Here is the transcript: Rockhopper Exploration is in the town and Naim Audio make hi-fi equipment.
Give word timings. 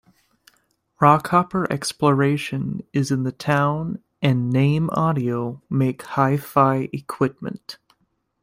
Rockhopper 0.99 1.67
Exploration 1.71 2.81
is 2.91 3.11
in 3.11 3.21
the 3.21 3.31
town 3.31 4.01
and 4.19 4.49
Naim 4.49 4.89
Audio 4.93 5.61
make 5.69 6.01
hi-fi 6.01 6.89
equipment. 6.91 7.77